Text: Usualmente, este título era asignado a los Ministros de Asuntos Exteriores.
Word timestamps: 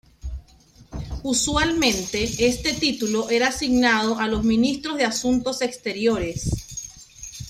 Usualmente, 1.21 2.27
este 2.47 2.73
título 2.73 3.29
era 3.29 3.49
asignado 3.49 4.17
a 4.17 4.27
los 4.27 4.43
Ministros 4.43 4.97
de 4.97 5.03
Asuntos 5.05 5.61
Exteriores. 5.61 7.05